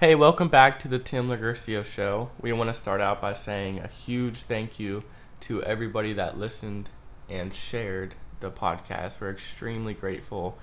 [0.00, 2.30] Hey, welcome back to the Tim Laguercio Show.
[2.40, 5.04] We want to start out by saying a huge thank you
[5.40, 6.88] to everybody that listened
[7.28, 9.20] and shared the podcast.
[9.20, 10.56] We're extremely grateful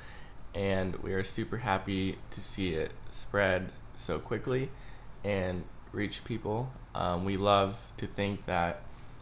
[0.55, 4.71] and we are super happy to see it spread so quickly
[5.23, 6.72] and reach people.
[6.96, 8.82] Um, we love to think that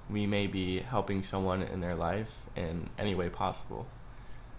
[0.09, 3.85] we may be helping someone in their life in any way possible.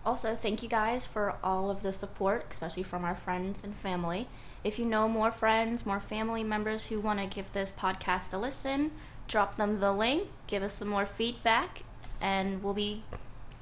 [0.05, 4.29] Also, thank you guys for all of the support, especially from our friends and family.
[4.67, 8.37] If you know more friends, more family members who want to give this podcast a
[8.37, 8.91] listen,
[9.29, 11.85] drop them the link, give us some more feedback,
[12.21, 13.05] and we'll be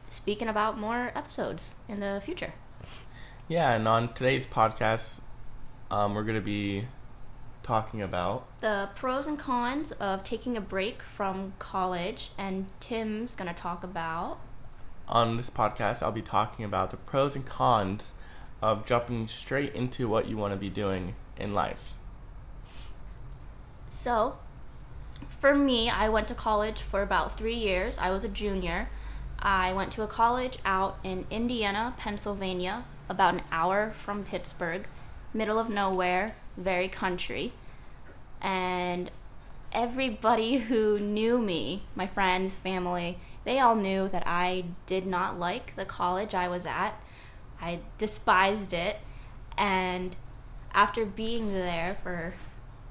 [0.09, 2.55] speaking about more episodes in the future.
[3.48, 5.20] Yeah, and on today's podcast,
[5.91, 6.87] um, we're going to be
[7.62, 13.48] talking about the pros and cons of taking a break from college, and Tim's going
[13.48, 14.38] to talk about.
[15.07, 18.15] On this podcast, I'll be talking about the pros and cons
[18.63, 21.95] of jumping straight into what you want to be doing in life.
[23.89, 24.37] So,
[25.29, 27.99] for me, I went to college for about three years.
[27.99, 28.88] I was a junior.
[29.38, 34.87] I went to a college out in Indiana, Pennsylvania, about an hour from Pittsburgh,
[35.33, 37.52] middle of nowhere, very country.
[38.41, 39.11] And
[39.73, 45.77] everybody who knew me, my friends, family, they all knew that I did not like
[45.77, 46.99] the college I was at.
[47.60, 48.97] I despised it.
[49.57, 50.16] And
[50.73, 52.35] after being there for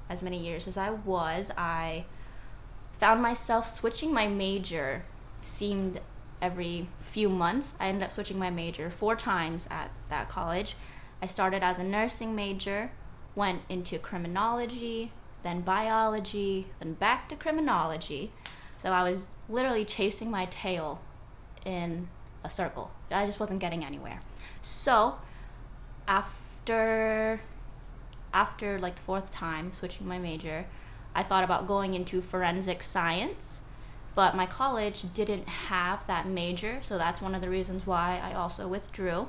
[0.08, 2.04] as many years as I was, I
[2.92, 5.04] found myself switching my major
[5.40, 6.00] seemed
[6.40, 7.74] every few months.
[7.80, 10.76] I ended up switching my major four times at that college.
[11.22, 12.90] I started as a nursing major,
[13.34, 15.12] went into criminology,
[15.42, 18.32] then biology, then back to criminology.
[18.78, 21.00] So I was literally chasing my tail
[21.64, 22.08] in
[22.42, 22.90] a circle.
[23.10, 24.20] I just wasn't getting anywhere.
[24.64, 25.16] So
[26.08, 27.40] after
[28.32, 30.64] after like the fourth time switching my major,
[31.14, 33.60] I thought about going into forensic science,
[34.14, 38.32] but my college didn't have that major, so that's one of the reasons why I
[38.32, 39.28] also withdrew.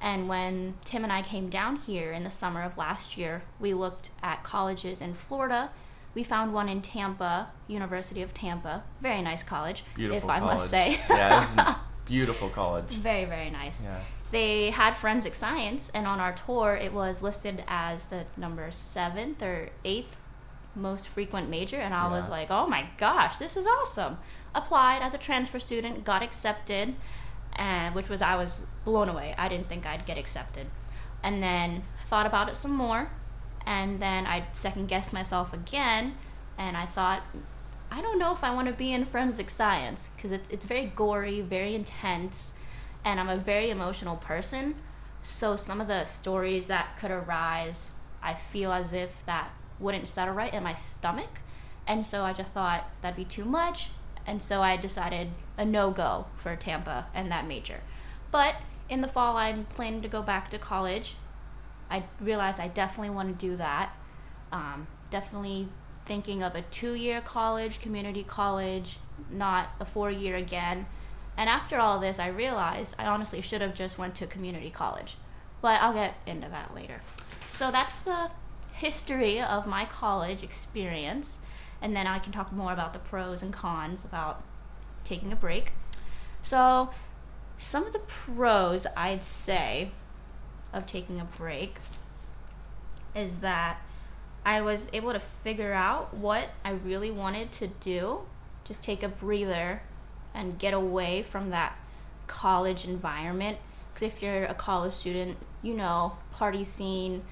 [0.00, 3.74] And when Tim and I came down here in the summer of last year, we
[3.74, 5.70] looked at colleges in Florida.
[6.14, 8.84] We found one in Tampa, University of Tampa.
[9.00, 10.54] Very nice college, Beautiful if I college.
[10.54, 10.98] must say.
[11.10, 11.76] yeah, this is a
[12.06, 12.86] beautiful college.
[12.86, 13.84] Very, very nice.
[13.84, 13.98] Yeah.
[14.30, 19.42] They had forensic science, and on our tour, it was listed as the number seventh
[19.42, 20.16] or eighth
[20.74, 21.76] most frequent major.
[21.76, 24.18] And I was like, oh my gosh, this is awesome.
[24.54, 26.94] Applied as a transfer student, got accepted,
[27.56, 29.34] and which was I was blown away.
[29.38, 30.66] I didn't think I'd get accepted.
[31.22, 33.10] And then thought about it some more,
[33.66, 36.16] and then I second guessed myself again,
[36.56, 37.22] and I thought,
[37.90, 40.84] I don't know if I want to be in forensic science because it's it's very
[40.84, 42.57] gory, very intense,
[43.04, 44.74] and I'm a very emotional person.
[45.20, 47.92] So some of the stories that could arise,
[48.22, 51.40] I feel as if that wouldn't settle right in my stomach,
[51.86, 53.90] and so I just thought that'd be too much,
[54.26, 57.80] and so I decided a no go for Tampa and that major.
[58.30, 58.56] But
[58.88, 61.16] in the fall, I'm planning to go back to college.
[61.90, 63.92] I realized I definitely want to do that.
[64.52, 65.68] Um, definitely
[66.04, 68.98] thinking of a two year college, community college,
[69.30, 70.86] not a four year again.
[71.38, 75.16] And after all this, I realized I honestly should have just went to community college.
[75.62, 76.98] But I'll get into that later.
[77.46, 78.32] So that's the
[78.72, 81.38] history of my college experience.
[81.80, 84.42] And then I can talk more about the pros and cons about
[85.04, 85.70] taking a break.
[86.42, 86.90] So,
[87.56, 89.90] some of the pros I'd say
[90.72, 91.78] of taking a break
[93.14, 93.78] is that
[94.44, 98.22] I was able to figure out what I really wanted to do,
[98.64, 99.82] just take a breather
[100.34, 101.78] and get away from that
[102.26, 103.58] college environment.
[103.88, 107.22] Because if you're a college student, you know, party scene,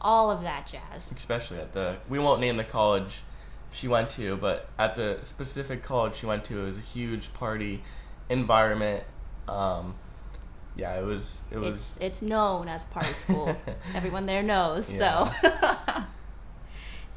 [0.00, 1.10] all of that jazz.
[1.10, 3.22] Especially at the, we won't name the college
[3.72, 7.32] she went to, but at the specific college she went to, it was a huge
[7.34, 7.82] party
[8.28, 9.04] environment.
[9.48, 9.96] Um,
[10.76, 13.56] yeah, it was, it was, It's it's known as party school.
[13.94, 14.86] Everyone there knows.
[14.86, 15.28] So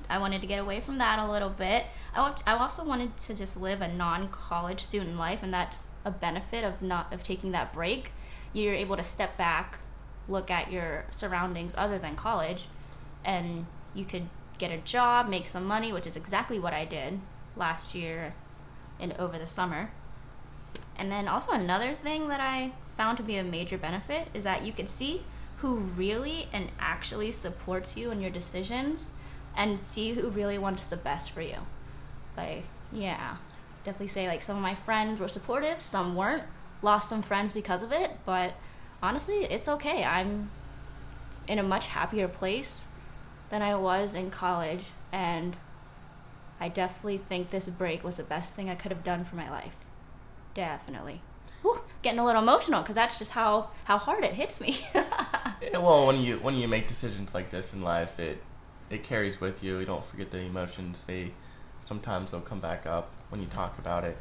[0.09, 1.85] I wanted to get away from that a little bit.
[2.15, 6.81] I, also wanted to just live a non-college student life, and that's a benefit of
[6.81, 8.11] not of taking that break.
[8.53, 9.79] You're able to step back,
[10.27, 12.67] look at your surroundings other than college,
[13.23, 17.19] and you could get a job, make some money, which is exactly what I did
[17.55, 18.33] last year
[18.99, 19.91] and over the summer.
[20.97, 24.65] And then also another thing that I found to be a major benefit is that
[24.65, 25.23] you can see
[25.57, 29.11] who really and actually supports you in your decisions
[29.57, 31.57] and see who really wants the best for you.
[32.37, 33.37] Like, yeah,
[33.83, 36.43] definitely say like some of my friends were supportive, some weren't.
[36.83, 38.53] Lost some friends because of it, but
[39.01, 40.03] honestly, it's okay.
[40.03, 40.51] I'm
[41.47, 42.87] in a much happier place
[43.49, 45.57] than I was in college, and
[46.59, 49.49] I definitely think this break was the best thing I could have done for my
[49.49, 49.77] life.
[50.53, 51.21] Definitely.
[51.63, 54.77] Whew, getting a little emotional because that's just how how hard it hits me.
[55.59, 58.43] Eh, well, when you when you make decisions like this in life, it
[58.89, 59.79] it carries with you.
[59.79, 61.05] You don't forget the emotions.
[61.05, 61.31] They
[61.85, 64.17] sometimes they'll come back up when you talk about it.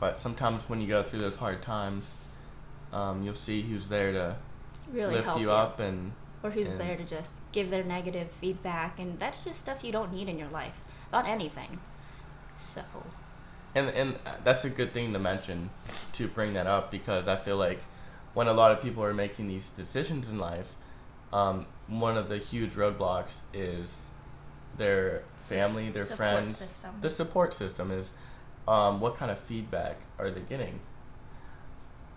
[0.00, 2.18] But sometimes when you go through those hard times,
[2.92, 4.36] um, you'll see who's there to
[4.92, 8.30] really lift help you up and or who's and- there to just give their negative
[8.30, 11.80] feedback, and that's just stuff you don't need in your life about anything.
[12.56, 12.82] So
[13.74, 15.70] And and that's a good thing to mention
[16.12, 17.80] to bring that up because I feel like
[18.34, 20.74] when a lot of people are making these decisions in life,
[21.32, 24.10] um, one of the huge roadblocks is
[24.76, 26.90] their family, their Support friends, system.
[27.00, 28.14] the support system is
[28.66, 30.80] um, what kind of feedback are they getting,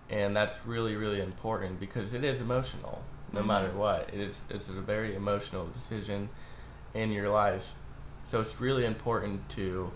[0.10, 3.04] and that's really really important because it is emotional
[3.34, 3.46] no Mhm.
[3.48, 4.10] matter what.
[4.14, 6.30] It is it's a very emotional decision
[6.94, 7.76] in your life,
[8.24, 9.92] so it's really important to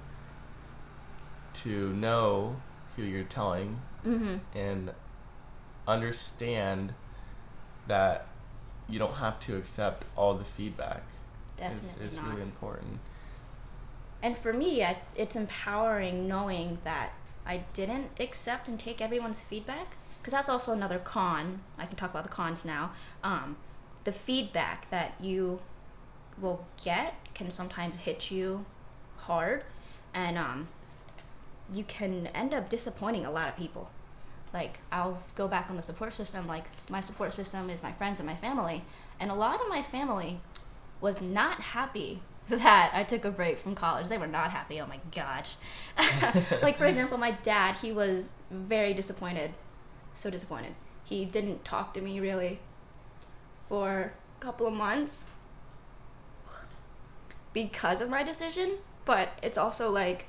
[1.54, 2.58] to know
[2.96, 4.36] who you're telling mm-hmm.
[4.54, 4.92] and
[5.88, 6.94] understand
[7.88, 8.28] that
[8.90, 11.04] you don't have to accept all the feedback.
[11.58, 13.00] definitely It's, it's really important.
[14.22, 17.14] And for me, I, it's empowering knowing that
[17.46, 19.98] I didn't accept and take everyone's feedback.
[20.20, 21.62] Because that's also another con.
[21.80, 22.92] I can talk about the cons now.
[23.24, 23.58] Um,
[24.04, 25.62] the feedback that you
[26.40, 28.66] will get can sometimes hit you
[29.18, 29.64] hard,
[30.14, 30.68] and um,
[31.74, 33.90] you can end up disappointing a lot of people.
[34.54, 36.48] Like, I'll go back on the support system.
[36.48, 38.84] Like, my support system is my friends and my family.
[39.20, 40.40] And a lot of my family
[41.00, 44.08] was not happy that I took a break from college.
[44.08, 44.82] They were not happy.
[44.82, 45.56] Oh my gosh.
[46.62, 49.54] like for example, my dad, he was very disappointed.
[50.14, 50.74] So disappointed.
[51.06, 52.60] He didn't talk to me really
[53.70, 55.30] for a couple of months
[57.54, 60.28] because of my decision, but it's also like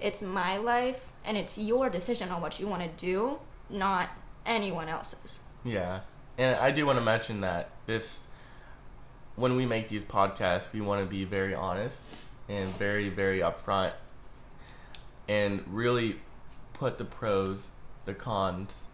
[0.00, 3.38] it's my life and it's your decision on what you want to do,
[3.68, 4.08] not
[4.46, 5.40] anyone else's.
[5.62, 6.00] Yeah.
[6.38, 8.26] And I do want to mention that this
[9.36, 13.92] when we make these podcasts, we want to be very honest and very very upfront
[15.28, 16.16] and really
[16.72, 17.72] put the pros,
[18.06, 18.88] the cons,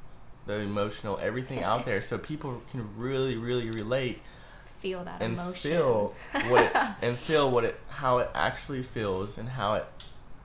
[0.47, 4.21] the emotional, everything out there so people can really really relate
[4.65, 5.71] Feel that and emotion.
[5.71, 6.15] feel
[6.49, 6.73] what it
[7.03, 9.87] and feel what it how it actually feels and how it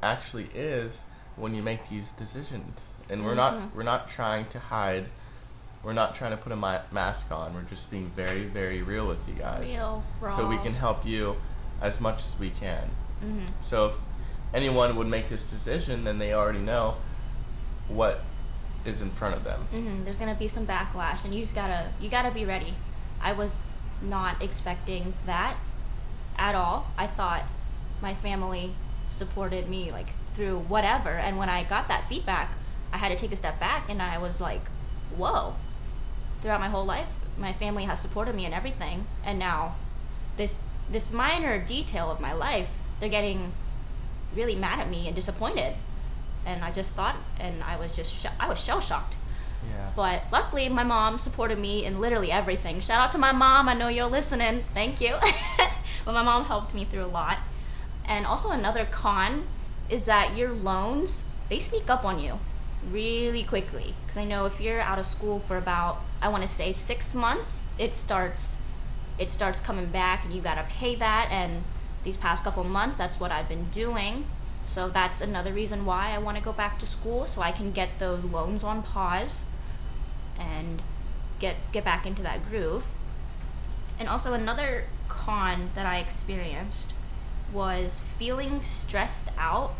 [0.03, 1.05] actually is
[1.39, 2.93] when you make these decisions.
[3.09, 3.73] And we're not Mhm.
[3.75, 5.05] we're not trying to hide.
[5.83, 7.53] We're not trying to put a ma- mask on.
[7.53, 9.61] We're just being very very real with you guys.
[9.71, 10.35] Real, raw.
[10.35, 11.37] So we can help you
[11.81, 12.89] as much as we can.
[13.21, 13.95] hmm So if
[14.53, 16.95] anyone would make this decision, then they already know
[17.87, 18.21] what
[18.85, 19.61] is in front of them.
[19.71, 22.73] hmm There's gonna be some backlash, and you just gotta you gotta be ready.
[23.21, 23.59] I was
[24.01, 25.55] not expecting that
[26.37, 26.87] at all.
[26.97, 27.43] I thought
[28.01, 28.73] my family
[29.09, 32.51] supported me like through whatever, and when I got that feedback,
[32.93, 34.67] I had to take a step back, and I was like,
[35.15, 35.55] "Whoa!"
[36.41, 39.75] Throughout my whole life, my family has supported me in everything, and now
[40.37, 40.57] this
[40.89, 43.51] this minor detail of my life, they're getting
[44.35, 45.75] really mad at me and disappointed.
[46.45, 49.15] And I just thought, and I was just, sh- I was shell shocked.
[49.69, 49.89] Yeah.
[49.95, 52.79] But luckily, my mom supported me in literally everything.
[52.79, 53.67] Shout out to my mom.
[53.67, 54.61] I know you're listening.
[54.73, 55.15] Thank you.
[56.05, 57.39] but my mom helped me through a lot.
[58.09, 59.43] And also another con
[59.87, 62.39] is that your loans they sneak up on you
[62.91, 63.93] really quickly.
[64.01, 67.15] Because I know if you're out of school for about I want to say six
[67.15, 68.57] months, it starts
[69.19, 71.29] it starts coming back, and you gotta pay that.
[71.31, 71.63] And
[72.03, 74.25] these past couple months, that's what I've been doing.
[74.65, 77.71] So that's another reason why I want to go back to school so I can
[77.71, 79.43] get those loans on pause
[80.39, 80.81] and
[81.39, 82.87] get get back into that groove.
[83.99, 86.93] And also another con that I experienced
[87.53, 89.71] was feeling stressed out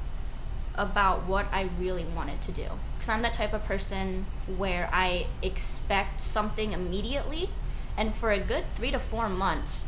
[0.76, 2.66] about what I really wanted to do.
[2.94, 4.26] Because I'm that type of person
[4.58, 7.50] where I expect something immediately,
[7.98, 9.86] and for a good three to four months,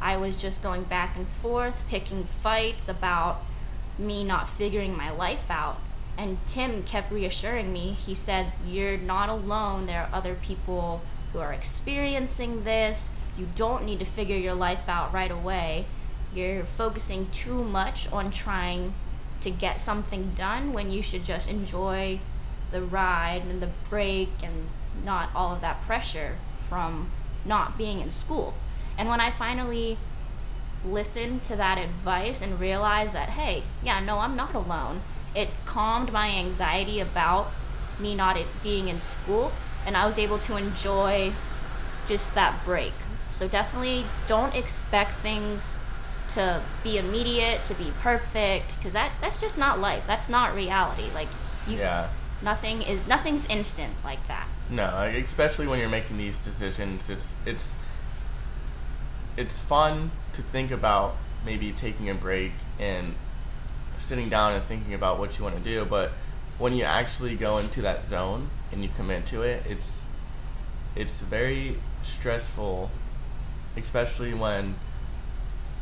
[0.00, 3.38] I was just going back and forth, picking fights about
[3.98, 5.78] me not figuring my life out.
[6.18, 7.92] And Tim kept reassuring me.
[7.92, 9.86] He said, You're not alone.
[9.86, 11.02] There are other people
[11.32, 13.10] who are experiencing this.
[13.38, 15.84] You don't need to figure your life out right away.
[16.36, 18.92] You're focusing too much on trying
[19.40, 22.20] to get something done when you should just enjoy
[22.72, 24.66] the ride and the break and
[25.02, 26.36] not all of that pressure
[26.68, 27.08] from
[27.46, 28.52] not being in school.
[28.98, 29.96] And when I finally
[30.84, 35.00] listened to that advice and realized that, hey, yeah, no, I'm not alone,
[35.34, 37.50] it calmed my anxiety about
[37.98, 39.52] me not being in school,
[39.86, 41.32] and I was able to enjoy
[42.06, 42.92] just that break
[43.30, 45.76] So definitely don't expect things
[46.30, 50.06] to be immediate, to be perfect, because that that's just not life.
[50.06, 51.06] That's not reality.
[51.14, 51.28] Like
[51.66, 52.08] you, yeah.
[52.42, 54.48] nothing is nothing's instant like that.
[54.70, 57.76] No, especially when you're making these decisions, it's it's
[59.36, 61.14] it's fun to think about
[61.44, 63.14] maybe taking a break and
[63.98, 66.10] sitting down and thinking about what you want to do, but
[66.58, 70.04] when you actually go into that zone and you commit to it, it's
[70.94, 72.90] it's very stressful,
[73.76, 74.74] especially when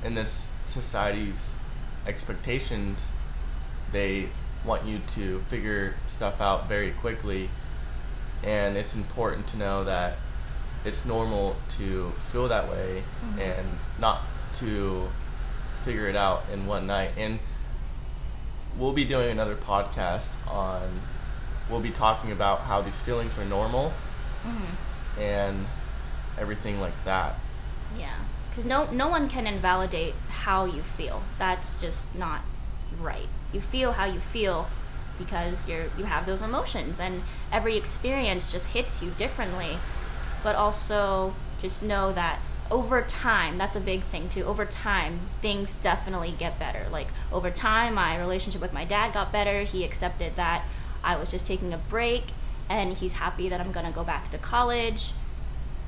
[0.04, 1.56] in this society's
[2.06, 3.12] expectations,
[3.92, 4.28] they
[4.64, 7.48] want you to figure stuff out very quickly,
[8.42, 10.14] and it's important to know that
[10.84, 13.38] it's normal to feel that way Mhm.
[13.40, 14.20] and not
[14.56, 15.08] to
[15.84, 17.12] figure it out in one night.
[17.16, 17.38] And
[18.76, 21.00] we'll be doing another podcast on.
[21.70, 23.92] We'll be talking about how these feelings are normal
[24.46, 25.20] Mm-hmm.
[25.22, 25.66] and
[26.38, 27.34] everything like that.
[27.96, 28.08] Yeah,
[28.54, 31.22] because no no one can invalidate how you feel.
[31.38, 32.42] That's just not
[33.00, 33.26] right.
[33.52, 34.68] You feel how you feel
[35.18, 39.78] because you're you have those emotions, and every experience just hits you differently.
[40.44, 42.38] But also, just know that
[42.70, 44.44] over time, that's a big thing too.
[44.44, 46.86] Over time, things definitely get better.
[46.92, 49.62] Like over time, my relationship with my dad got better.
[49.62, 50.62] He accepted that
[51.02, 52.26] I was just taking a break,
[52.70, 55.12] and he's happy that I'm gonna go back to college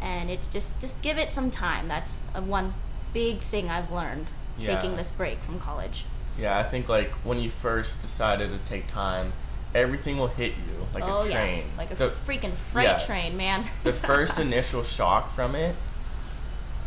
[0.03, 2.73] and it's just just give it some time that's a one
[3.13, 4.27] big thing i've learned
[4.59, 4.75] Yeah.
[4.75, 6.05] taking this break from college
[6.39, 9.33] Yeah, I think like when you first decided to take time,
[9.75, 11.59] everything will hit you like oh a train.
[11.59, 12.99] yeah like a the, freaking freight yeah.
[12.99, 15.75] train man the first initial shock from it,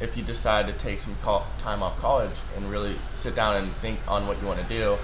[0.01, 1.16] if you decide to take some
[1.60, 4.96] time off college and really sit down and think on what you want to do,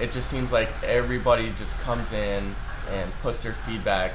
[0.00, 2.42] it just seems like everybody just comes in
[2.90, 4.12] and puts their feedback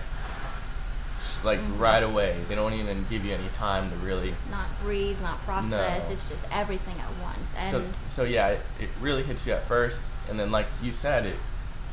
[1.43, 1.79] like Mhm.
[1.79, 2.37] right away.
[2.47, 6.13] They don't even give you any time to really not breathe not process No.
[6.13, 9.63] it's just everything at once and so so yeah, it, it really hits you at
[9.67, 11.37] first, and then like you said, it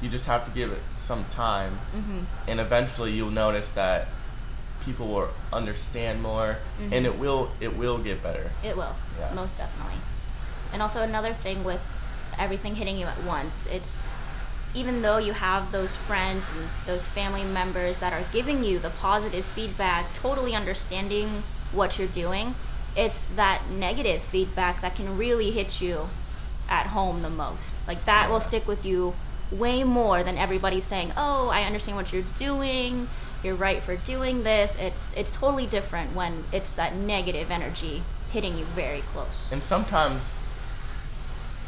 [0.02, 2.25] you just have to give it some time, mhm.
[2.49, 4.06] and eventually you'll notice that
[4.84, 6.92] people will understand more, Mhm.
[6.92, 8.50] and it will it will get better.
[8.64, 9.32] It will, Yeah.
[9.34, 9.99] most definitely.
[10.72, 11.80] And also another thing with
[12.38, 14.00] everything hitting you at once, it's
[14.75, 18.91] even though you have those friends and those family members that are giving you the
[18.91, 21.29] positive feedback, totally understanding
[21.73, 22.55] what you're doing,
[22.97, 26.09] it's that negative feedback that can really hit you
[26.69, 27.75] at home the most.
[27.87, 29.15] Like that will stick with you
[29.50, 33.09] way more than everybody saying, "Oh, I understand what you're doing.
[33.43, 38.57] You're right for doing this." It's it's totally different when it's that negative energy hitting
[38.57, 39.50] you very close.
[39.50, 40.41] And sometimes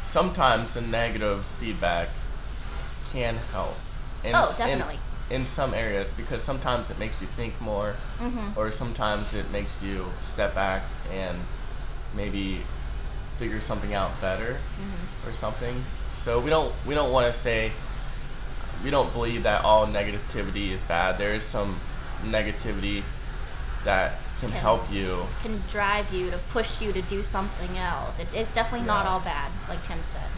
[0.01, 2.09] sometimes the negative feedback
[3.13, 3.75] can help.
[4.23, 4.99] In, Oh, s- in- definitely.
[5.29, 8.57] In, some areas, because sometimes it makes you think more, Mhm.
[8.57, 11.37] or sometimes it makes you step back and
[12.13, 12.63] maybe
[13.39, 15.27] figure something out better Mhm.
[15.29, 15.85] or something.
[16.13, 17.71] So we don't we don't want to say
[18.83, 21.17] we don't believe that all negativity is bad.
[21.17, 21.79] There is some
[22.25, 23.03] negativity
[23.85, 25.25] that can Can- help you.
[25.41, 28.19] Can drive you to push you to do something else.
[28.19, 30.29] It's it's definitely not all bad, like Tim said.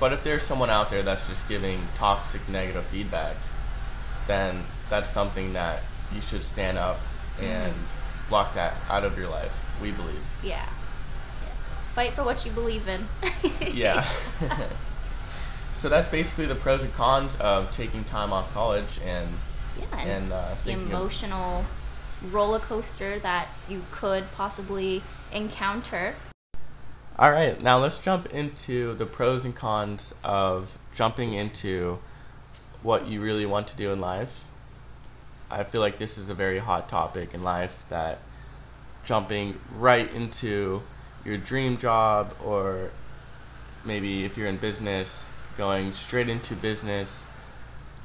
[0.00, 3.36] But if there's someone out there that's just giving toxic negative feedback,
[4.26, 5.82] then that's something that
[6.14, 6.98] you should stand up
[7.40, 7.72] and
[8.28, 9.66] block that out of your life.
[9.82, 10.26] We believe.
[10.42, 10.64] yeah.
[11.42, 11.48] yeah.
[11.94, 13.04] Fight for what you believe in.
[13.72, 14.02] Yeah.
[15.74, 19.28] so that's basically the pros and cons of taking time off college and
[19.78, 19.98] yeah.
[19.98, 21.64] And, and uh, the thinking of- emotional
[22.30, 25.02] roller coaster that you could possibly
[25.32, 26.14] encounter.
[27.18, 31.98] All right, now let's jump into the pros and cons of jumping into
[32.82, 34.46] what you really want to do in life.
[35.50, 38.20] I feel like this is a very hot topic in life that
[39.04, 40.82] jumping right into
[41.24, 42.90] your dream job or
[43.84, 47.26] maybe if you're in business, going straight into business.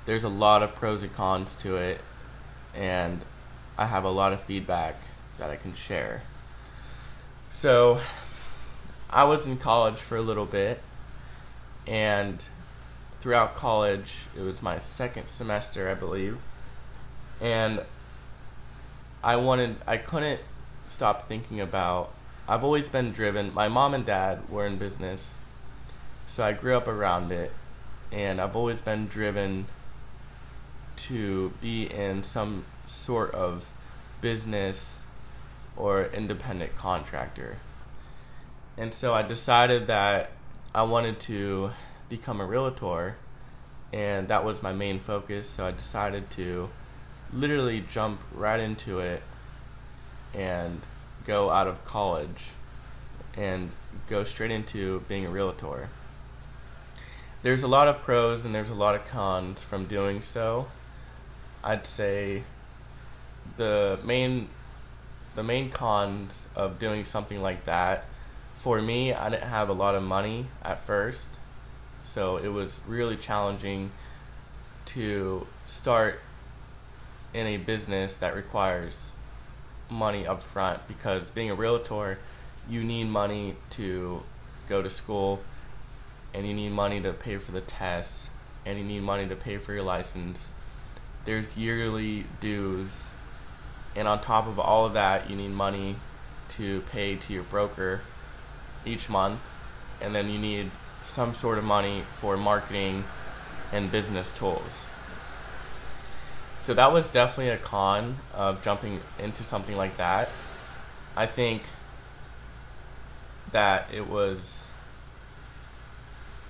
[0.05, 2.01] There's a lot of pros and cons to it,
[2.75, 3.23] and
[3.77, 4.95] I have a lot of feedback
[5.37, 6.21] that I can share.
[7.49, 7.99] So,
[9.15, 10.81] I was in college for a little bit,
[11.87, 12.43] and
[13.21, 16.39] throughout college, it was my second semester, I believe,
[17.39, 17.79] and
[19.23, 20.41] I wanted, I couldn't
[20.89, 22.13] stop thinking about.
[22.45, 23.53] I've always been driven.
[23.53, 25.37] My mom and dad were in business,
[26.27, 27.53] so I grew up around it,
[28.11, 29.67] and I've always been driven
[30.97, 33.71] to be in some sort of
[34.19, 34.99] business
[35.77, 37.59] or independent contractor.
[38.77, 40.31] And so I decided that
[40.73, 41.71] I wanted to
[42.09, 43.15] become a realtor,
[43.93, 45.49] and that was my main focus.
[45.49, 46.69] So I decided to
[47.31, 49.23] literally jump right into it
[50.33, 50.81] and
[51.25, 52.51] go out of college
[53.35, 53.71] and
[54.07, 55.89] go straight into being a realtor.
[57.41, 60.67] There's a lot of pros and there's a lot of cons from doing so.
[61.63, 62.43] I'd say
[63.57, 64.49] the main
[65.35, 68.05] the main cons of doing something like that
[68.55, 71.37] for me, I didn't have a lot of money at first.
[72.01, 73.91] So it was really challenging
[74.87, 76.21] to start
[77.33, 79.11] in a business that requires
[79.89, 82.17] money up front because being a realtor,
[82.69, 84.23] you need money to
[84.67, 85.41] go to school
[86.33, 88.29] and you need money to pay for the tests
[88.65, 90.53] and you need money to pay for your license.
[91.25, 93.11] There's yearly dues
[93.95, 95.95] and on top of all of that, you need money
[96.49, 98.01] to pay to your broker
[98.85, 99.39] each month
[100.01, 103.03] and then you need some sort of money for marketing
[103.71, 104.89] and business tools.
[106.59, 110.29] So that was definitely a con of jumping into something like that.
[111.15, 111.63] I think
[113.51, 114.71] that it was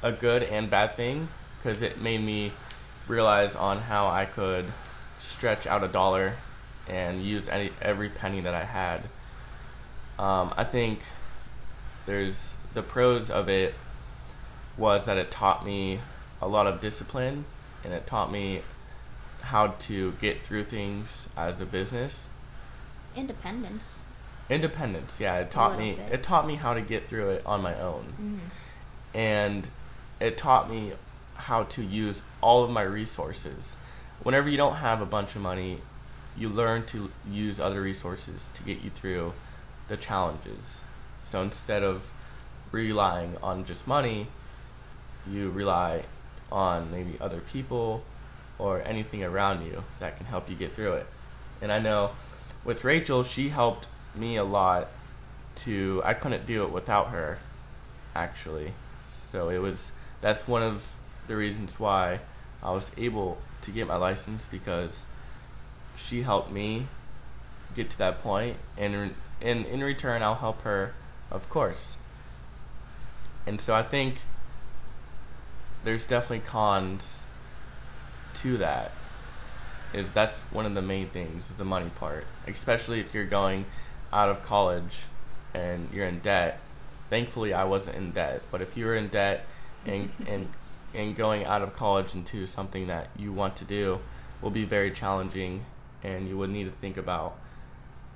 [0.02, 1.28] a good and bad thing
[1.58, 2.52] because it made me
[3.08, 4.66] realize on how I could
[5.20, 6.34] stretch out a dollar
[6.88, 9.02] and use any every penny that I had.
[10.18, 11.02] Um, I think
[12.06, 13.74] there's the pros of it
[14.78, 16.00] was that it taught me
[16.42, 17.46] a lot of discipline
[17.84, 18.62] and it taught me
[19.42, 22.30] how to get through things as a business.
[23.16, 24.04] Independence.
[24.50, 25.38] Independence, yeah.
[25.38, 26.14] It taught me bit.
[26.14, 28.14] it taught me how to get through it on my own.
[28.20, 29.18] Mm-hmm.
[29.18, 29.70] And
[30.20, 30.94] it taught me
[31.36, 33.78] how to use all of my resources.
[34.24, 35.80] Whenever you don't have a bunch of money,
[36.38, 39.34] you learn to use other resources to get you through
[39.88, 40.84] the challenges.
[41.26, 42.12] So instead of
[42.72, 44.28] relying on just money,
[45.28, 46.04] you rely
[46.52, 48.04] on maybe other people
[48.60, 51.08] or anything around you that can help you get through it.
[51.64, 52.12] And I know
[52.64, 54.88] with Rachel, she helped me a lot
[55.56, 57.40] to I couldn't do it without her
[58.14, 58.74] actually.
[59.02, 60.96] So it was that's one of
[61.26, 62.20] the reasons why
[62.62, 65.08] I was able to get my license because
[65.98, 66.86] she helped me
[67.76, 70.94] get to that point and in in return I'll help her
[71.32, 71.98] of course.
[73.48, 74.22] And so I think
[75.84, 77.24] there's definitely cons
[78.36, 78.92] to that.
[79.94, 82.26] Is that's one of the main things, the money part.
[82.48, 83.66] Especially if you're going
[84.12, 85.06] out of college
[85.54, 86.60] and you're in debt.
[87.10, 89.46] Thankfully I wasn't in debt, but if you're in debt
[89.86, 90.50] and and
[90.94, 94.00] and going out of college into something that you want to do
[94.42, 95.66] will be very challenging
[96.04, 97.38] and you would need to think about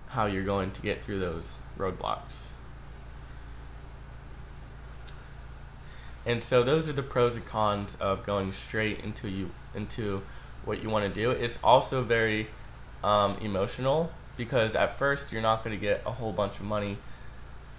[0.09, 2.51] how you're going to get through those roadblocks.
[6.29, 10.21] And so those are the pros and cons of going straight into you into
[10.63, 11.31] what you want to do.
[11.31, 12.49] It's also very
[13.03, 16.99] um, emotional because at first you're not going to get a whole bunch of money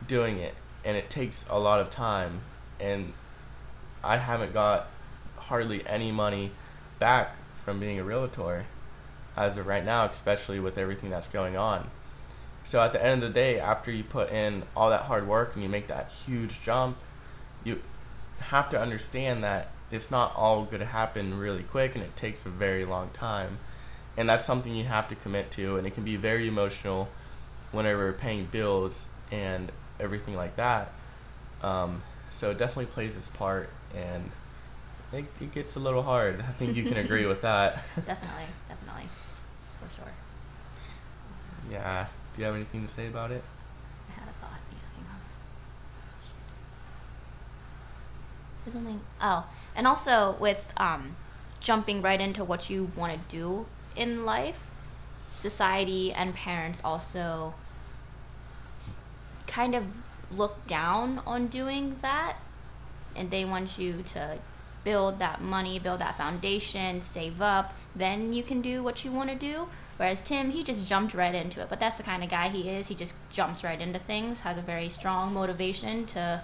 [0.09, 2.41] doing it, and it takes a lot of time.
[2.81, 3.13] And
[4.03, 4.89] I haven't got
[5.37, 6.51] hardly any money
[6.99, 8.67] back from being a realtor
[9.37, 11.89] as of right now, especially with everything that's going on.
[12.65, 15.55] So at the end of the day, after you put in all that hard work
[15.55, 16.99] and you make that huge jump,
[17.63, 17.81] you
[18.41, 22.45] have to understand that it's not all going to happen really quick and it takes
[22.47, 23.59] a very long time.
[24.17, 27.09] And that's something you have to commit to, and it can be very emotional
[27.73, 30.93] whenever paying bills and everything like that.
[31.63, 34.31] Um, so it definitely plays its part, and
[35.13, 36.41] it, it gets a little hard.
[36.41, 37.75] I think you can agree with that.
[37.97, 40.13] Definitely, definitely, for sure.
[41.71, 42.07] Yeah.
[42.35, 43.43] Do you have anything to say about it?
[44.09, 44.61] I had a thought.
[44.73, 45.21] Yeah, hang on.
[48.71, 49.01] Something.
[49.21, 51.17] Oh, and also with um,
[51.61, 54.75] jumping right into what you want to do in life,
[55.31, 57.55] society and parents also
[59.47, 59.85] kind of
[60.31, 62.37] look down on doing that,
[63.17, 64.39] and they want you to
[64.85, 67.75] build that money, build that foundation, save up.
[67.95, 69.69] Then you can do what you want to do.
[69.97, 71.69] Whereas Tim, he just jumped right into it.
[71.69, 72.89] But that's the kind of guy he is.
[72.89, 76.43] He just jumps right into things, has a very strong motivation to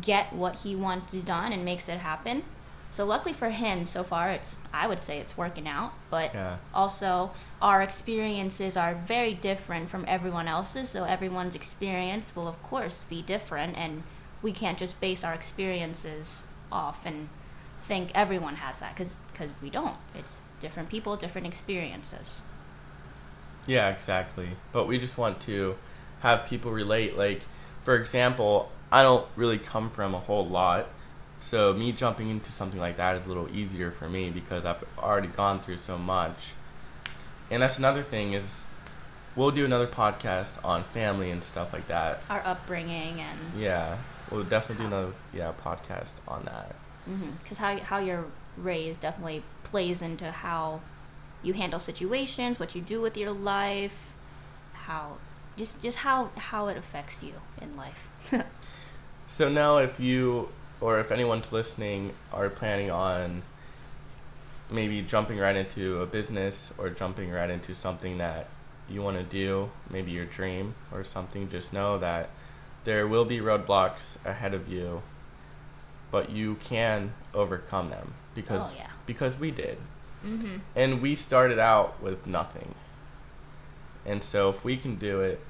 [0.00, 2.44] get what he wants done and makes it happen.
[2.90, 5.92] So luckily for him, so far it's I would say it's working out.
[6.10, 6.56] But Yeah.
[6.74, 10.90] also our experiences are very different from everyone else's.
[10.90, 14.02] So everyone's experience will of course be different, and
[14.42, 17.28] we can't just base our experiences off and
[17.78, 19.96] think everyone has that because because we don't.
[20.14, 22.42] It's different people, different experiences.
[23.66, 24.50] Yeah, exactly.
[24.72, 25.76] But we just want to
[26.20, 27.16] have people relate.
[27.16, 27.42] Like,
[27.82, 30.86] for example, I don't really come from a whole lot.
[31.38, 34.84] So, me jumping into something like that is a little easier for me because I've
[34.98, 36.52] already gone through so much.
[37.50, 38.68] And that's another thing is
[39.34, 42.22] we'll do another podcast on family and stuff like that.
[42.28, 43.96] Our upbringing and Yeah,
[44.30, 46.74] we'll definitely do another yeah podcast on that.
[47.10, 48.26] Mm-hmm, because how how you're
[48.56, 50.80] raised definitely plays into how
[51.42, 54.14] you handle situations, what you do with your life,
[54.74, 55.16] how
[55.56, 58.10] just just how how it affects you in life.
[59.32, 63.40] So now, if you or if anyone's listening are planning on
[64.70, 68.48] maybe jumping right into a business or jumping right into something that
[68.90, 72.28] you want to do, maybe your dream or something, just know that
[72.84, 75.00] there will be roadblocks ahead of you,
[76.10, 78.90] but you can overcome them because Oh, yeah.
[79.06, 79.78] because we did.
[80.22, 80.56] mm-hmm.
[80.76, 82.74] And we started out with nothing.
[84.04, 85.40] And so if we can do it,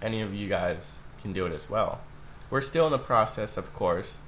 [0.00, 2.02] any of you guys can do it as well.
[2.50, 4.22] We're still in the process, of course,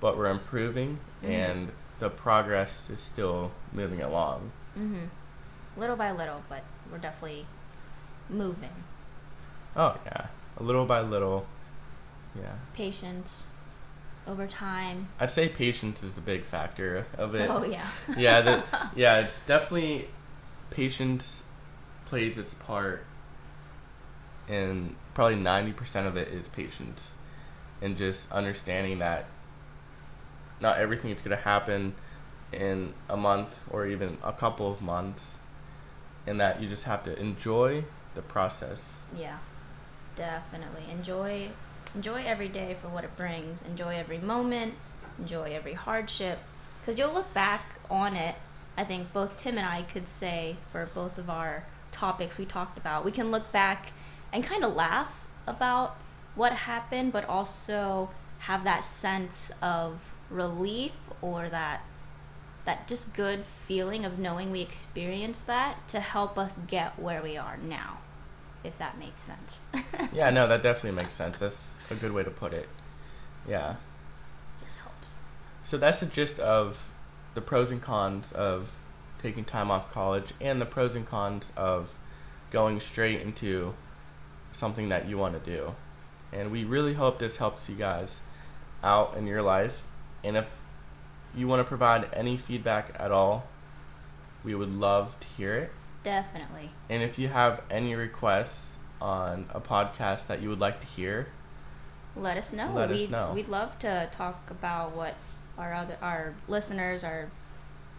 [0.00, 1.28] but we're improving Mhm.
[1.28, 4.52] and the progress is still moving along.
[4.78, 5.06] Mm-hmm.
[5.76, 7.46] Little by little, but we're definitely
[8.28, 8.84] moving.
[9.76, 10.26] Oh, yeah.
[10.58, 11.46] A little by little.
[12.34, 12.52] Yeah.
[12.74, 13.44] Patience
[14.26, 15.08] over time.
[15.18, 17.48] I'd say patience is the big factor of it.
[17.50, 17.86] Oh yeah.
[18.16, 18.62] yeah, the,
[18.94, 20.08] yeah, it's definitely
[20.70, 21.44] patience
[22.04, 23.04] plays its part,
[24.48, 27.14] and probably ninety percent of it is patience,
[27.80, 29.26] and just understanding that
[30.60, 31.94] not everything is going to happen
[32.52, 35.40] in a month or even a couple of months,
[36.26, 39.00] and that you just have to enjoy the process.
[39.16, 39.38] Yeah,
[40.16, 40.84] definitely.
[40.90, 41.48] Enjoy
[41.94, 43.62] enjoy every day for what it brings.
[43.62, 44.74] Enjoy every moment.
[45.18, 46.40] Enjoy every hardship.
[46.80, 48.36] Because you'll look back on it.
[48.76, 52.78] I think both Tim and I could say for both of our topics we talked
[52.78, 53.92] about, we can look back
[54.32, 55.96] and kind of laugh about
[56.38, 61.82] what happened, but also have that sense of relief or that
[62.64, 67.34] that just good feeling of knowing we experienced that to help us get where we
[67.36, 67.98] are now
[68.64, 69.62] if that makes sense.
[70.12, 71.38] yeah, no, that definitely makes sense.
[71.38, 72.68] That's a good way to put it.
[73.48, 73.76] Yeah.
[74.60, 75.20] Just helps.
[75.64, 76.90] So that's the gist of
[77.34, 78.78] the pros and cons of
[79.22, 81.98] taking time off college and the pros and cons of
[82.50, 83.74] going straight into
[84.52, 85.74] something that you want to do.
[86.32, 88.22] And we really hope this helps you guys
[88.82, 89.82] out in your life.
[90.22, 90.60] And if
[91.34, 93.46] you want to provide any feedback at all,
[94.44, 95.72] we would love to hear it.
[96.02, 96.70] Definitely.
[96.88, 101.28] And if you have any requests on a podcast that you would like to hear,
[102.16, 102.72] Let us know.
[102.72, 103.32] Let us we'd, know.
[103.34, 105.14] We'd love to talk about what
[105.56, 107.30] our other our listeners are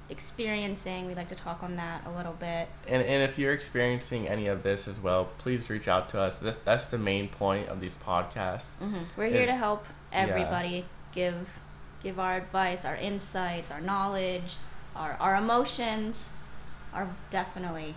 [0.09, 1.05] experiencing.
[1.05, 2.67] We'd like to talk on that a little bit.
[2.87, 6.39] And and if you're experiencing any of this as well, please reach out to us.
[6.39, 8.77] This that's the main point of these podcasts.
[8.77, 10.19] hmm We're here to help yeah.
[10.19, 11.61] everybody give
[12.03, 14.57] give our advice, our insights, our knowledge,
[14.95, 16.33] our our emotions.
[16.93, 17.93] Are definitely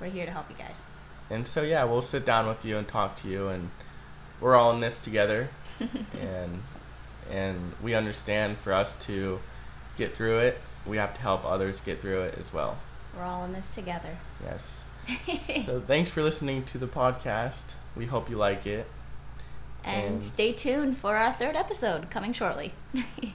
[0.00, 0.86] we're here to help you guys.
[1.28, 3.70] And so yeah, we'll sit down with you and talk to you, and
[4.40, 5.50] we're all in this together.
[6.20, 6.62] and
[7.30, 9.40] and we understand for us to
[9.96, 12.78] get through it, we have to help others get through it as well.
[13.16, 14.16] We're all in this together.
[14.44, 14.84] Yes.
[15.64, 17.74] so thanks for listening to the podcast.
[17.96, 18.86] We hope you like it.
[19.84, 22.72] and And- stay tuned for our third episode coming shortly.